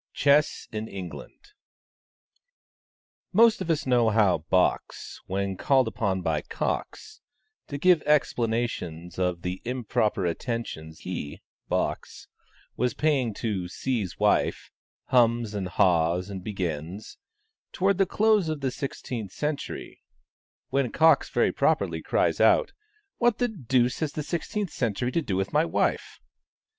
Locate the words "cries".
22.01-22.41